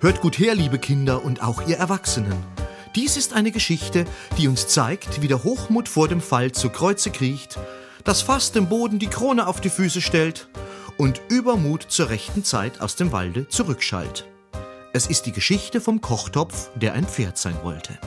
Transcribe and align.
Hört 0.00 0.20
gut 0.20 0.38
her, 0.38 0.54
liebe 0.54 0.78
Kinder 0.78 1.24
und 1.24 1.42
auch 1.42 1.66
ihr 1.66 1.76
Erwachsenen. 1.76 2.44
Dies 2.94 3.16
ist 3.16 3.32
eine 3.32 3.50
Geschichte, 3.50 4.04
die 4.38 4.46
uns 4.46 4.68
zeigt, 4.68 5.22
wie 5.22 5.26
der 5.26 5.42
Hochmut 5.42 5.88
vor 5.88 6.06
dem 6.06 6.20
Fall 6.20 6.52
zu 6.52 6.70
Kreuze 6.70 7.10
kriecht, 7.10 7.58
das 8.04 8.22
Fass 8.22 8.52
dem 8.52 8.68
Boden 8.68 9.00
die 9.00 9.08
Krone 9.08 9.48
auf 9.48 9.60
die 9.60 9.70
Füße 9.70 10.00
stellt 10.00 10.46
und 10.98 11.20
Übermut 11.28 11.86
zur 11.88 12.10
rechten 12.10 12.44
Zeit 12.44 12.80
aus 12.80 12.94
dem 12.94 13.10
Walde 13.10 13.48
zurückschallt. 13.48 14.28
Es 14.92 15.08
ist 15.08 15.26
die 15.26 15.32
Geschichte 15.32 15.80
vom 15.80 16.00
Kochtopf, 16.00 16.70
der 16.76 16.92
ein 16.92 17.04
Pferd 17.04 17.36
sein 17.36 17.56
wollte. 17.64 17.98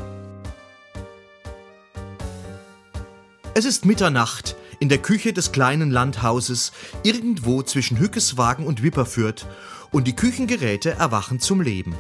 Es 3.54 3.66
ist 3.66 3.86
Mitternacht 3.86 4.56
in 4.82 4.90
der 4.90 4.98
Küche 4.98 5.32
des 5.32 5.52
kleinen 5.52 5.92
Landhauses, 5.92 6.72
irgendwo 7.04 7.62
zwischen 7.62 8.00
Hückeswagen 8.00 8.66
und 8.66 8.82
Wipperfürth, 8.82 9.46
und 9.92 10.08
die 10.08 10.16
Küchengeräte 10.16 10.92
erwachen 10.92 11.40
zum 11.40 11.62
Leben. 11.62 11.96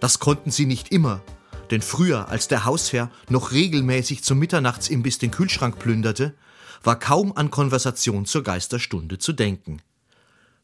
Das 0.00 0.18
konnten 0.18 0.50
sie 0.50 0.66
nicht 0.66 0.90
immer, 0.90 1.22
denn 1.70 1.80
früher, 1.80 2.28
als 2.28 2.48
der 2.48 2.64
Hausherr 2.64 3.10
noch 3.28 3.52
regelmäßig 3.52 4.24
zum 4.24 4.40
Mitternachtsimbiss 4.40 5.18
den 5.18 5.30
Kühlschrank 5.30 5.78
plünderte, 5.78 6.34
war 6.82 6.98
kaum 6.98 7.32
an 7.36 7.52
Konversation 7.52 8.26
zur 8.26 8.42
Geisterstunde 8.42 9.18
zu 9.18 9.32
denken. 9.32 9.80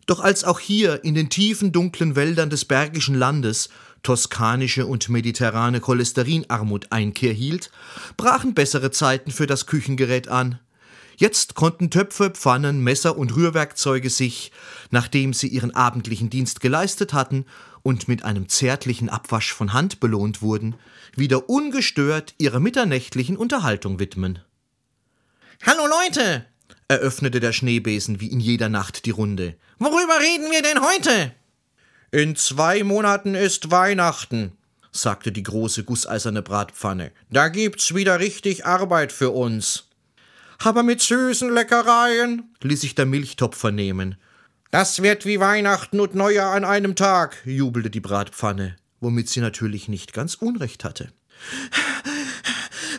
Doch 0.06 0.20
als 0.20 0.42
auch 0.42 0.58
hier 0.58 1.04
in 1.04 1.14
den 1.14 1.30
tiefen 1.30 1.70
dunklen 1.70 2.16
Wäldern 2.16 2.50
des 2.50 2.64
Bergischen 2.64 3.14
Landes 3.14 3.68
toskanische 4.02 4.86
und 4.86 5.08
mediterrane 5.08 5.80
Cholesterinarmut 5.80 6.90
Einkehr 6.90 7.32
hielt, 7.32 7.70
brachen 8.16 8.54
bessere 8.54 8.90
Zeiten 8.90 9.30
für 9.30 9.46
das 9.46 9.66
Küchengerät 9.66 10.28
an. 10.28 10.58
Jetzt 11.16 11.54
konnten 11.54 11.90
Töpfe, 11.90 12.30
Pfannen, 12.30 12.80
Messer 12.82 13.16
und 13.16 13.36
Rührwerkzeuge 13.36 14.10
sich, 14.10 14.52
nachdem 14.90 15.32
sie 15.32 15.48
ihren 15.48 15.74
abendlichen 15.74 16.30
Dienst 16.30 16.60
geleistet 16.60 17.12
hatten 17.12 17.46
und 17.82 18.08
mit 18.08 18.24
einem 18.24 18.48
zärtlichen 18.48 19.08
Abwasch 19.08 19.52
von 19.52 19.72
Hand 19.72 20.00
belohnt 20.00 20.42
wurden, 20.42 20.76
wieder 21.14 21.48
ungestört 21.48 22.34
ihrer 22.38 22.58
mitternächtlichen 22.58 23.36
Unterhaltung 23.36 23.98
widmen. 23.98 24.40
Hallo 25.64 25.86
Leute, 25.86 26.46
eröffnete 26.88 27.40
der 27.40 27.52
Schneebesen 27.52 28.20
wie 28.20 28.28
in 28.28 28.40
jeder 28.40 28.68
Nacht 28.68 29.06
die 29.06 29.10
Runde. 29.10 29.54
Worüber 29.78 30.18
reden 30.20 30.50
wir 30.50 30.62
denn 30.62 30.80
heute? 30.80 31.34
In 32.10 32.36
zwei 32.36 32.82
Monaten 32.84 33.34
ist 33.34 33.70
Weihnachten, 33.70 34.52
sagte 34.92 35.32
die 35.32 35.42
große 35.42 35.84
gusseiserne 35.84 36.42
Bratpfanne. 36.42 37.12
Da 37.30 37.48
gibt's 37.48 37.94
wieder 37.94 38.20
richtig 38.20 38.66
Arbeit 38.66 39.12
für 39.12 39.30
uns. 39.30 39.88
Aber 40.58 40.82
mit 40.82 41.00
süßen 41.00 41.52
Leckereien, 41.52 42.54
ließ 42.62 42.80
sich 42.80 42.94
der 42.94 43.06
Milchtopf 43.06 43.56
vernehmen. 43.56 44.16
Das 44.70 45.02
wird 45.02 45.24
wie 45.24 45.40
Weihnachten 45.40 46.00
und 46.00 46.14
Neujahr 46.14 46.54
an 46.54 46.64
einem 46.64 46.96
Tag, 46.96 47.36
jubelte 47.44 47.90
die 47.90 48.00
Bratpfanne, 48.00 48.76
womit 49.00 49.28
sie 49.28 49.40
natürlich 49.40 49.88
nicht 49.88 50.12
ganz 50.12 50.34
Unrecht 50.34 50.84
hatte. 50.84 51.12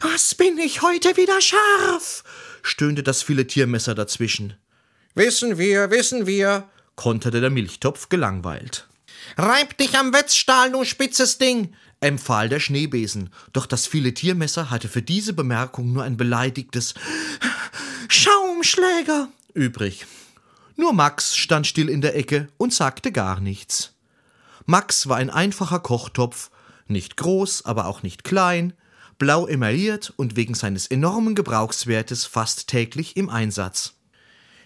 Was 0.01 0.35
bin 0.35 0.57
ich 0.57 0.81
heute 0.81 1.17
wieder 1.17 1.41
scharf? 1.41 2.23
stöhnte 2.63 3.03
das 3.03 3.23
Filetiermesser 3.23 3.95
dazwischen. 3.95 4.53
Wissen 5.13 5.57
wir, 5.57 5.91
wissen 5.91 6.25
wir, 6.27 6.69
konterte 6.95 7.41
der 7.41 7.49
Milchtopf 7.49 8.09
gelangweilt. 8.09 8.87
Reib 9.37 9.77
dich 9.77 9.97
am 9.97 10.13
Wetzstahl, 10.13 10.71
du 10.71 10.83
spitzes 10.83 11.37
Ding, 11.37 11.73
empfahl 11.99 12.49
der 12.49 12.59
Schneebesen, 12.59 13.29
doch 13.53 13.65
das 13.65 13.87
Filetiermesser 13.87 14.69
hatte 14.69 14.89
für 14.89 15.01
diese 15.01 15.33
Bemerkung 15.33 15.93
nur 15.93 16.03
ein 16.03 16.17
beleidigtes 16.17 16.93
Schaumschläger 18.07 19.29
übrig. 19.53 20.05
Nur 20.75 20.93
Max 20.93 21.35
stand 21.35 21.67
still 21.67 21.89
in 21.89 22.01
der 22.01 22.15
Ecke 22.15 22.49
und 22.57 22.73
sagte 22.73 23.11
gar 23.11 23.39
nichts. 23.39 23.93
Max 24.65 25.07
war 25.07 25.17
ein 25.17 25.29
einfacher 25.29 25.79
Kochtopf, 25.79 26.49
nicht 26.87 27.17
groß, 27.17 27.65
aber 27.65 27.85
auch 27.85 28.03
nicht 28.03 28.23
klein, 28.23 28.73
blau 29.17 29.47
emailliert 29.47 30.13
und 30.17 30.35
wegen 30.35 30.55
seines 30.55 30.87
enormen 30.87 31.35
Gebrauchswertes 31.35 32.25
fast 32.25 32.67
täglich 32.67 33.15
im 33.15 33.29
Einsatz. 33.29 33.93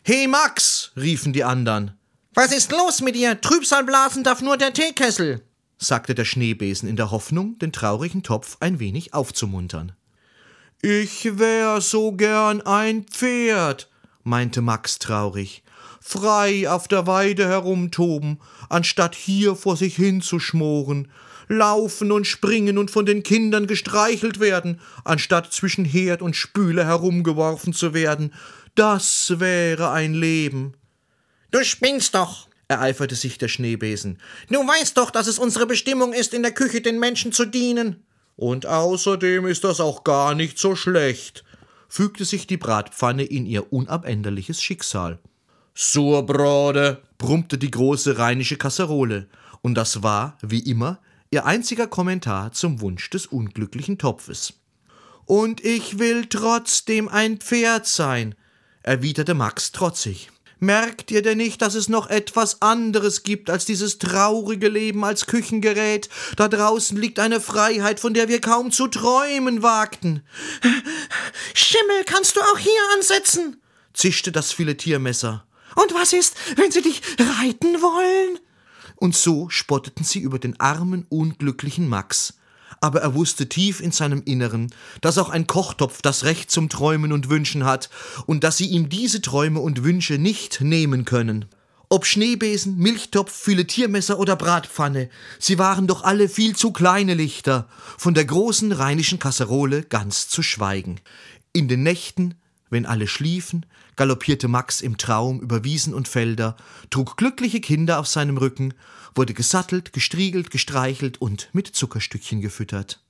He 0.03 0.28
Max, 0.28 0.92
riefen 0.96 1.34
die 1.34 1.44
anderen. 1.44 1.98
Was 2.34 2.52
ist 2.52 2.72
los 2.72 3.02
mit 3.02 3.16
dir? 3.16 3.40
Trübsal 3.42 3.84
blasen 3.84 4.24
darf 4.24 4.42
nur 4.42 4.58
der 4.58 4.74
Teekessel, 4.74 5.44
sagte 5.79 6.13
der 6.13 6.25
Schneebesen 6.25 6.88
in 6.88 6.97
der 6.97 7.09
Hoffnung, 7.09 7.57
den 7.57 7.72
traurigen 7.72 8.22
Topf 8.22 8.57
ein 8.59 8.79
wenig 8.79 9.13
aufzumuntern. 9.13 9.94
Ich 10.81 11.40
wär 11.40 11.81
so 11.81 12.12
gern 12.12 12.62
ein 12.62 13.03
Pferd, 13.06 13.90
meinte 14.23 14.62
Max 14.62 15.00
traurig, 15.00 15.63
frei 16.01 16.69
auf 16.69 16.88
der 16.88 17.07
Weide 17.07 17.47
herumtoben, 17.47 18.40
anstatt 18.69 19.16
hier 19.16 19.56
vor 19.56 19.78
sich 19.78 19.95
hin 19.95 20.22
zu 20.22 20.40
schmoren, 20.40 21.12
laufen 21.47 22.11
und 22.11 22.28
springen 22.28 22.78
und 22.78 22.91
von 22.91 23.06
den 23.06 23.23
Kindern 23.23 23.66
gestreichelt 23.67 24.40
werden, 24.40 24.79
anstatt 25.03 25.51
zwischen 25.51 25.85
Herd 25.85 26.22
und 26.22 26.35
Spüle 26.35 26.85
herumgeworfen 26.85 27.73
zu 27.73 27.94
werden. 27.94 28.34
Das 28.75 29.40
wäre 29.40 29.91
ein 29.91 30.13
Leben. 30.13 30.73
Du 31.51 31.63
spinnst 31.63 32.16
doch, 32.16 32.49
ereiferte 32.69 33.16
sich 33.16 33.38
der 33.38 33.50
Schneebesen. 33.50 34.19
Du 34.50 34.59
weißt 34.59 34.96
doch, 34.97 35.12
dass 35.12 35.28
es 35.28 35.40
unsere 35.40 35.66
Bestimmung 35.66 36.13
ist, 36.13 36.34
in 36.34 36.44
der 36.44 36.53
Küche 36.53 36.80
den 36.80 37.00
Menschen 37.00 37.34
zu 37.34 37.46
dienen. 37.46 38.03
Und 38.38 38.66
außerdem 38.66 39.47
ist 39.47 39.66
das 39.66 39.81
auch 39.81 40.06
gar 40.06 40.34
nicht 40.34 40.57
so 40.57 40.75
schlecht, 40.75 41.44
fügte 41.90 42.24
sich 42.24 42.47
die 42.47 42.56
Bratpfanne 42.56 43.24
in 43.24 43.46
ihr 43.46 43.74
unabänderliches 43.74 44.62
Schicksal. 44.62 45.19
Surbrode, 45.75 47.02
brummte 47.18 47.58
die 47.58 47.72
große 47.72 48.18
rheinische 48.18 48.58
Kasserole, 48.58 49.28
und 49.62 49.75
das 49.75 50.03
war, 50.03 50.38
wie 50.41 50.59
immer, 50.59 51.00
ihr 51.31 51.46
einziger 51.46 51.88
Kommentar 51.88 52.53
zum 52.53 52.79
Wunsch 52.79 53.09
des 53.09 53.25
unglücklichen 53.25 53.97
Topfes. 53.97 54.53
Und 55.25 55.63
ich 55.66 56.00
will 56.00 56.25
trotzdem 56.25 57.09
ein 57.09 57.40
Pferd 57.40 57.88
sein, 57.88 58.35
erwiderte 58.84 59.34
Max 59.34 59.72
trotzig. 59.72 60.31
Merkt 60.59 61.09
ihr 61.12 61.22
denn 61.22 61.38
nicht, 61.38 61.62
dass 61.62 61.74
es 61.74 61.88
noch 61.88 62.09
etwas 62.09 62.62
anderes 62.62 63.24
gibt 63.24 63.50
als 63.50 63.66
dieses 63.66 63.97
traurige 63.97 64.68
Leben 64.68 65.06
als 65.06 65.25
Küchengerät? 65.25 66.09
Da 66.36 66.50
draußen 66.50 66.97
liegt 66.97 67.20
eine 67.20 67.40
Freiheit, 67.40 68.02
von 68.02 68.14
der 68.14 68.28
wir 68.28 68.42
kaum 68.42 68.72
zu 68.72 68.88
träumen 68.88 69.64
wagten. 69.64 70.22
Schimmel 71.53 72.03
kannst 72.06 72.36
du 72.36 72.42
auch 72.42 72.58
hier 72.58 72.81
ansetzen, 72.96 73.62
zischte 73.94 74.34
das 74.34 74.52
Filetiermesser. 74.52 75.46
Und 75.75 75.94
was 75.94 76.12
ist, 76.12 76.36
wenn 76.58 76.72
sie 76.72 76.81
dich 76.81 77.02
reiten 77.18 77.81
wollen? 77.81 78.40
Und 78.97 79.16
so 79.16 79.47
spotteten 79.47 80.03
sie 80.03 80.20
über 80.20 80.40
den 80.40 80.59
armen, 80.59 81.06
unglücklichen 81.08 81.88
Max. 81.88 82.34
Aber 82.81 83.01
er 83.01 83.13
wusste 83.13 83.50
tief 83.50 83.81
in 83.81 83.91
seinem 83.91 84.23
Inneren, 84.23 84.73
dass 85.01 85.17
auch 85.17 85.29
ein 85.29 85.47
Kochtopf 85.47 86.01
das 86.01 86.23
Recht 86.23 86.50
zum 86.50 86.69
Träumen 86.69 87.12
und 87.12 87.29
Wünschen 87.29 87.66
hat 87.66 87.90
und 88.25 88.44
dass 88.44 88.57
sie 88.57 88.67
ihm 88.67 88.90
diese 88.90 89.22
Träume 89.22 89.59
und 89.59 89.84
Wünsche 89.84 90.17
nicht 90.17 90.62
nehmen 90.62 91.06
können. 91.06 91.45
Ob 91.91 92.06
Schneebesen, 92.06 92.78
Milchtopf, 92.78 93.31
Filetiermesser 93.31 94.19
oder 94.19 94.35
Bratpfanne, 94.35 95.09
sie 95.40 95.57
waren 95.57 95.88
doch 95.88 96.03
alle 96.03 96.29
viel 96.29 96.56
zu 96.56 96.72
kleine 96.72 97.16
Lichter, 97.16 97.67
von 97.97 98.13
der 98.13 98.25
großen 98.25 98.72
rheinischen 98.72 99.17
Kasserole 99.17 99.81
ganz 99.81 100.29
zu 100.29 100.44
schweigen. 100.44 101.01
In 101.51 101.67
den 101.67 101.81
Nächten, 101.81 102.35
wenn 102.69 102.85
alle 102.85 103.07
schliefen, 103.07 103.66
galoppierte 103.96 104.47
Max 104.47 104.81
im 104.81 104.97
Traum 104.97 105.40
über 105.40 105.63
Wiesen 105.63 105.94
und 105.94 106.07
Felder, 106.07 106.56
trug 106.90 107.18
glückliche 107.18 107.62
Kinder 107.62 108.00
auf 108.00 108.07
seinem 108.07 108.38
Rücken, 108.38 108.74
wurde 109.16 109.34
gesattelt, 109.34 109.94
gestriegelt, 109.94 110.52
gestreichelt 110.52 111.22
und 111.22 111.50
mit 111.53 111.68
Zuckerstückchen 111.68 112.41
gefüttert. 112.41 113.03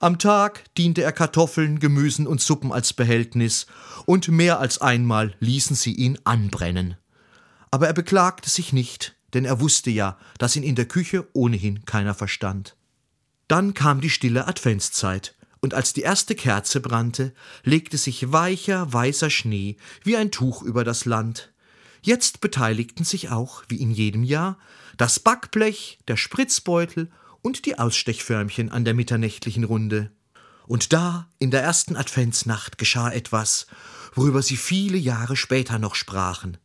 Am 0.00 0.18
Tag 0.18 0.64
diente 0.76 1.02
er 1.02 1.12
Kartoffeln, 1.12 1.78
Gemüsen 1.78 2.26
und 2.26 2.40
Suppen 2.40 2.72
als 2.72 2.92
Behältnis, 2.92 3.66
und 4.04 4.26
mehr 4.28 4.58
als 4.58 4.80
einmal 4.80 5.34
ließen 5.38 5.76
sie 5.76 5.92
ihn 5.92 6.18
anbrennen. 6.24 6.96
Aber 7.70 7.86
er 7.86 7.92
beklagte 7.92 8.50
sich 8.50 8.72
nicht, 8.72 9.14
denn 9.32 9.44
er 9.44 9.60
wusste 9.60 9.90
ja, 9.90 10.18
dass 10.38 10.56
ihn 10.56 10.64
in 10.64 10.74
der 10.74 10.86
Küche 10.86 11.28
ohnehin 11.34 11.84
keiner 11.84 12.14
verstand. 12.14 12.76
Dann 13.46 13.74
kam 13.74 14.00
die 14.00 14.10
stille 14.10 14.48
Adventszeit, 14.48 15.36
und 15.62 15.74
als 15.74 15.92
die 15.92 16.02
erste 16.02 16.34
Kerze 16.34 16.80
brannte, 16.80 17.32
legte 17.62 17.96
sich 17.96 18.32
weicher, 18.32 18.92
weißer 18.92 19.30
Schnee 19.30 19.76
wie 20.02 20.16
ein 20.16 20.30
Tuch 20.30 20.62
über 20.62 20.84
das 20.84 21.04
Land. 21.06 21.52
Jetzt 22.02 22.40
beteiligten 22.40 23.04
sich 23.04 23.30
auch, 23.30 23.62
wie 23.68 23.76
in 23.76 23.92
jedem 23.92 24.24
Jahr, 24.24 24.58
das 24.96 25.20
Backblech, 25.20 26.00
der 26.08 26.16
Spritzbeutel 26.16 27.10
und 27.42 27.64
die 27.64 27.78
Ausstechförmchen 27.78 28.70
an 28.70 28.84
der 28.84 28.94
mitternächtlichen 28.94 29.62
Runde. 29.62 30.10
Und 30.66 30.92
da, 30.92 31.28
in 31.38 31.52
der 31.52 31.62
ersten 31.62 31.96
Adventsnacht, 31.96 32.76
geschah 32.76 33.10
etwas, 33.10 33.68
worüber 34.14 34.42
sie 34.42 34.56
viele 34.56 34.98
Jahre 34.98 35.36
später 35.36 35.78
noch 35.78 35.94
sprachen. 35.94 36.58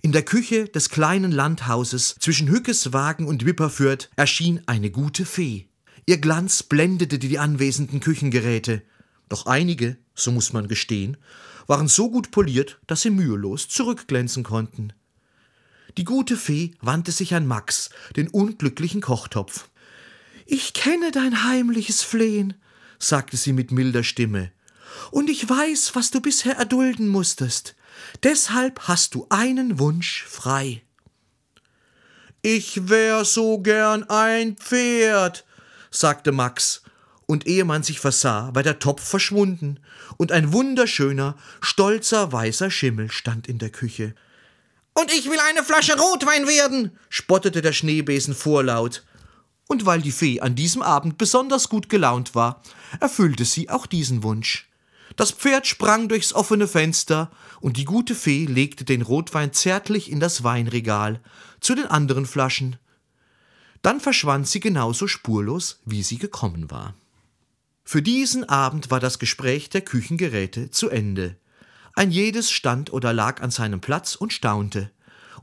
In 0.00 0.12
der 0.12 0.24
Küche 0.24 0.66
des 0.68 0.90
kleinen 0.90 1.32
Landhauses 1.32 2.14
zwischen 2.20 2.48
Hückeswagen 2.48 3.26
und 3.26 3.44
Wipperfürth 3.44 4.10
erschien 4.14 4.62
eine 4.66 4.92
gute 4.92 5.26
Fee. 5.26 5.68
Ihr 6.08 6.16
Glanz 6.16 6.62
blendete 6.62 7.18
die 7.18 7.38
anwesenden 7.38 8.00
Küchengeräte, 8.00 8.80
doch 9.28 9.44
einige, 9.44 9.98
so 10.14 10.32
muss 10.32 10.54
man 10.54 10.66
gestehen, 10.66 11.18
waren 11.66 11.86
so 11.86 12.10
gut 12.10 12.30
poliert, 12.30 12.80
dass 12.86 13.02
sie 13.02 13.10
mühelos 13.10 13.68
zurückglänzen 13.68 14.42
konnten. 14.42 14.94
Die 15.98 16.04
gute 16.04 16.38
Fee 16.38 16.70
wandte 16.80 17.12
sich 17.12 17.34
an 17.34 17.46
Max, 17.46 17.90
den 18.16 18.28
unglücklichen 18.28 19.02
Kochtopf. 19.02 19.68
Ich 20.46 20.72
kenne 20.72 21.10
dein 21.10 21.44
heimliches 21.44 22.02
Flehen, 22.02 22.54
sagte 22.98 23.36
sie 23.36 23.52
mit 23.52 23.70
milder 23.70 24.02
Stimme, 24.02 24.50
und 25.10 25.28
ich 25.28 25.46
weiß, 25.46 25.94
was 25.94 26.10
du 26.10 26.22
bisher 26.22 26.56
erdulden 26.56 27.08
musstest. 27.08 27.76
Deshalb 28.22 28.88
hast 28.88 29.14
du 29.14 29.26
einen 29.28 29.78
Wunsch 29.78 30.24
frei. 30.24 30.80
Ich 32.40 32.88
wär 32.88 33.26
so 33.26 33.58
gern 33.58 34.04
ein 34.04 34.56
Pferd, 34.56 35.44
sagte 35.90 36.32
Max, 36.32 36.82
und 37.26 37.46
ehe 37.46 37.64
man 37.64 37.82
sich 37.82 38.00
versah, 38.00 38.54
war 38.54 38.62
der 38.62 38.78
Topf 38.78 39.06
verschwunden, 39.06 39.80
und 40.16 40.32
ein 40.32 40.52
wunderschöner, 40.52 41.36
stolzer, 41.60 42.32
weißer 42.32 42.70
Schimmel 42.70 43.10
stand 43.10 43.46
in 43.46 43.58
der 43.58 43.70
Küche. 43.70 44.14
Und 44.94 45.12
ich 45.12 45.30
will 45.30 45.38
eine 45.48 45.62
Flasche 45.62 45.96
Rotwein 45.96 46.48
werden, 46.48 46.98
spottete 47.08 47.62
der 47.62 47.72
Schneebesen 47.72 48.34
vorlaut. 48.34 49.04
Und 49.68 49.84
weil 49.84 50.00
die 50.00 50.10
Fee 50.10 50.40
an 50.40 50.54
diesem 50.54 50.80
Abend 50.80 51.18
besonders 51.18 51.68
gut 51.68 51.88
gelaunt 51.88 52.34
war, 52.34 52.62
erfüllte 52.98 53.44
sie 53.44 53.68
auch 53.68 53.86
diesen 53.86 54.22
Wunsch. 54.22 54.68
Das 55.14 55.32
Pferd 55.32 55.66
sprang 55.66 56.08
durchs 56.08 56.32
offene 56.32 56.66
Fenster, 56.66 57.30
und 57.60 57.76
die 57.76 57.84
gute 57.84 58.14
Fee 58.14 58.46
legte 58.46 58.84
den 58.84 59.02
Rotwein 59.02 59.52
zärtlich 59.52 60.10
in 60.10 60.20
das 60.20 60.44
Weinregal, 60.44 61.20
zu 61.60 61.74
den 61.74 61.86
anderen 61.86 62.24
Flaschen. 62.24 62.76
Dann 63.82 64.00
verschwand 64.00 64.48
sie 64.48 64.60
genauso 64.60 65.06
spurlos, 65.06 65.80
wie 65.84 66.02
sie 66.02 66.18
gekommen 66.18 66.70
war. 66.70 66.94
Für 67.84 68.02
diesen 68.02 68.48
Abend 68.48 68.90
war 68.90 69.00
das 69.00 69.18
Gespräch 69.18 69.70
der 69.70 69.80
Küchengeräte 69.80 70.70
zu 70.70 70.90
Ende. 70.90 71.36
Ein 71.94 72.10
jedes 72.10 72.50
stand 72.50 72.92
oder 72.92 73.12
lag 73.12 73.40
an 73.40 73.50
seinem 73.50 73.80
Platz 73.80 74.14
und 74.14 74.32
staunte. 74.32 74.90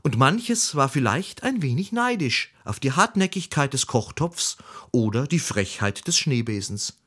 Und 0.02 0.16
manches 0.16 0.76
war 0.76 0.88
vielleicht 0.88 1.42
ein 1.42 1.62
wenig 1.62 1.90
neidisch 1.90 2.52
auf 2.64 2.78
die 2.78 2.92
Hartnäckigkeit 2.92 3.72
des 3.72 3.86
Kochtopfs 3.86 4.56
oder 4.92 5.26
die 5.26 5.40
Frechheit 5.40 6.06
des 6.06 6.16
Schneebesens. 6.16 6.98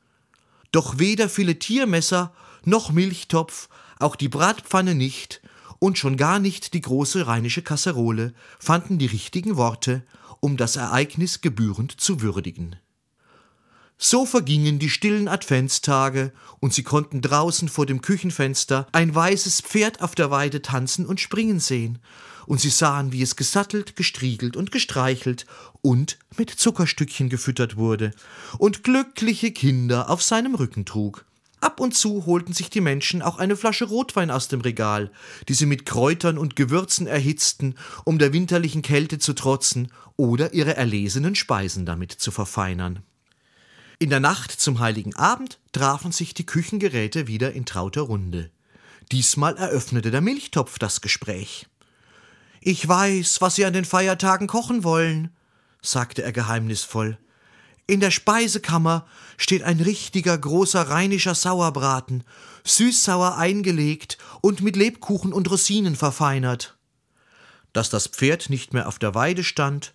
Doch 0.72 0.98
weder 0.98 1.28
Filetiermesser 1.28 2.34
noch 2.64 2.92
Milchtopf, 2.92 3.68
auch 3.98 4.16
die 4.16 4.28
Bratpfanne 4.28 4.94
nicht 4.94 5.40
und 5.78 5.98
schon 5.98 6.16
gar 6.16 6.38
nicht 6.38 6.74
die 6.74 6.82
große 6.82 7.26
rheinische 7.26 7.62
Kasserole 7.62 8.34
fanden 8.58 8.98
die 8.98 9.06
richtigen 9.06 9.56
Worte, 9.56 10.04
um 10.40 10.56
das 10.56 10.76
Ereignis 10.76 11.40
gebührend 11.40 12.00
zu 12.00 12.20
würdigen. 12.20 12.76
So 14.02 14.24
vergingen 14.24 14.78
die 14.78 14.88
stillen 14.88 15.28
Adventstage, 15.28 16.32
und 16.58 16.72
sie 16.72 16.82
konnten 16.82 17.20
draußen 17.20 17.68
vor 17.68 17.84
dem 17.84 18.00
Küchenfenster 18.00 18.86
ein 18.92 19.14
weißes 19.14 19.60
Pferd 19.60 20.00
auf 20.00 20.14
der 20.14 20.30
Weide 20.30 20.62
tanzen 20.62 21.04
und 21.04 21.20
springen 21.20 21.60
sehen, 21.60 21.98
und 22.46 22.60
sie 22.60 22.70
sahen, 22.70 23.12
wie 23.12 23.20
es 23.22 23.36
gesattelt, 23.36 23.96
gestriegelt 23.96 24.56
und 24.56 24.72
gestreichelt 24.72 25.44
und 25.82 26.18
mit 26.38 26.50
Zuckerstückchen 26.50 27.28
gefüttert 27.28 27.76
wurde 27.76 28.12
und 28.58 28.82
glückliche 28.82 29.52
Kinder 29.52 30.08
auf 30.08 30.22
seinem 30.22 30.54
Rücken 30.54 30.86
trug. 30.86 31.26
Ab 31.60 31.78
und 31.78 31.94
zu 31.94 32.24
holten 32.24 32.54
sich 32.54 32.70
die 32.70 32.80
Menschen 32.80 33.20
auch 33.20 33.38
eine 33.38 33.54
Flasche 33.54 33.84
Rotwein 33.84 34.30
aus 34.30 34.48
dem 34.48 34.62
Regal, 34.62 35.10
die 35.48 35.54
sie 35.54 35.66
mit 35.66 35.84
Kräutern 35.84 36.38
und 36.38 36.56
Gewürzen 36.56 37.06
erhitzten, 37.06 37.74
um 38.04 38.18
der 38.18 38.32
winterlichen 38.32 38.80
Kälte 38.80 39.18
zu 39.18 39.34
trotzen 39.34 39.92
oder 40.16 40.54
ihre 40.54 40.76
erlesenen 40.76 41.34
Speisen 41.34 41.84
damit 41.84 42.12
zu 42.12 42.30
verfeinern. 42.30 43.02
In 43.98 44.08
der 44.08 44.20
Nacht 44.20 44.50
zum 44.50 44.78
heiligen 44.80 45.14
Abend 45.16 45.58
trafen 45.72 46.12
sich 46.12 46.32
die 46.32 46.46
Küchengeräte 46.46 47.26
wieder 47.26 47.52
in 47.52 47.66
trauter 47.66 48.02
Runde. 48.02 48.50
Diesmal 49.12 49.58
eröffnete 49.58 50.10
der 50.10 50.22
Milchtopf 50.22 50.78
das 50.78 51.02
Gespräch. 51.02 51.66
Ich 52.62 52.86
weiß, 52.86 53.42
was 53.42 53.56
Sie 53.56 53.66
an 53.66 53.74
den 53.74 53.84
Feiertagen 53.84 54.46
kochen 54.46 54.84
wollen, 54.84 55.34
sagte 55.82 56.22
er 56.22 56.32
geheimnisvoll. 56.32 57.18
In 57.90 57.98
der 57.98 58.12
Speisekammer 58.12 59.04
steht 59.36 59.64
ein 59.64 59.80
richtiger 59.80 60.38
großer 60.38 60.80
rheinischer 60.80 61.34
Sauerbraten, 61.34 62.22
süßsauer 62.62 63.36
eingelegt 63.36 64.16
und 64.42 64.60
mit 64.60 64.76
Lebkuchen 64.76 65.32
und 65.32 65.50
Rosinen 65.50 65.96
verfeinert. 65.96 66.78
Dass 67.72 67.90
das 67.90 68.06
Pferd 68.06 68.48
nicht 68.48 68.72
mehr 68.72 68.86
auf 68.86 69.00
der 69.00 69.16
Weide 69.16 69.42
stand 69.42 69.92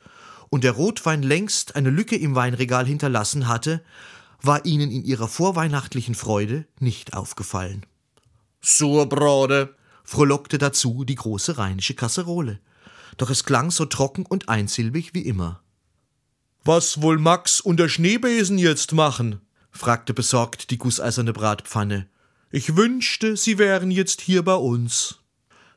und 0.50 0.66
der 0.66 0.74
Rotwein 0.74 1.24
längst 1.24 1.78
eine 1.78 1.90
Lücke 1.90 2.18
im 2.18 2.36
Weinregal 2.36 2.86
hinterlassen 2.86 3.48
hatte, 3.48 3.82
war 4.42 4.66
ihnen 4.66 4.92
in 4.92 5.06
ihrer 5.06 5.30
vorweihnachtlichen 5.30 6.16
Freude 6.16 6.68
nicht 6.82 7.14
aufgefallen. 7.14 7.86
Surbrode, 8.62 9.74
frohlockte 10.04 10.58
dazu 10.58 11.06
die 11.06 11.16
große 11.16 11.58
rheinische 11.58 11.94
Kasserole, 11.94 12.60
doch 13.16 13.30
es 13.30 13.46
klang 13.46 13.72
so 13.72 13.86
trocken 13.86 14.26
und 14.26 14.50
einsilbig 14.50 15.14
wie 15.14 15.22
immer. 15.22 15.62
Was 16.68 17.04
wohl 17.04 17.20
Max 17.20 17.62
und 17.62 17.80
der 17.80 17.90
Schneebesen 17.90 18.58
jetzt 18.58 18.92
machen? 18.92 19.40
fragte 19.70 20.16
besorgt 20.16 20.72
die 20.72 20.80
gusseiserne 20.80 21.32
Bratpfanne. 21.32 22.08
Ich 22.50 22.76
wünschte, 22.76 23.38
sie 23.38 23.60
wären 23.60 23.92
jetzt 23.92 24.20
hier 24.20 24.44
bei 24.44 24.56
uns. 24.56 25.20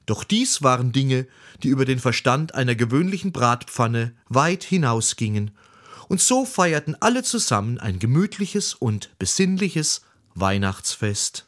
Doch 0.07 0.25
dies 0.25 0.63
waren 0.63 0.91
Dinge, 0.93 1.27
die 1.63 1.69
über 1.69 1.85
den 1.85 1.99
Verstand 1.99 2.55
einer 2.55 2.75
gewöhnlichen 2.75 3.33
Bratpfanne 3.33 4.15
weit 4.31 4.65
hinausgingen, 4.65 5.51
und 6.09 6.23
so 6.23 6.47
feierten 6.47 6.97
alle 7.01 7.23
zusammen 7.23 7.79
ein 7.79 7.99
gemütliches 7.99 8.73
und 8.73 9.11
besinnliches 9.19 10.01
Weihnachtsfest. 10.35 11.48